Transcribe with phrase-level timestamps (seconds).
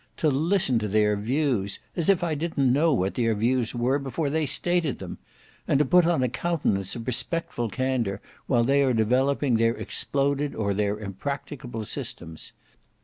[0.17, 1.77] To listen to their views!
[1.95, 5.19] As if I did not know what their views were before they stated them!
[5.67, 10.55] And to put on a countenance of respectful candour while they are developing their exploded
[10.55, 12.51] or their impracticable systems.